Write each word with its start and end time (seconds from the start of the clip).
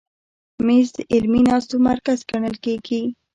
مېز 0.65 0.87
د 0.95 0.97
علمي 1.13 1.41
ناستو 1.49 1.75
مرکز 1.89 2.17
ګڼل 2.29 2.55
کېږي. 2.65 3.01